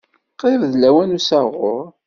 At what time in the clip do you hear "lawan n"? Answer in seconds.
0.81-1.17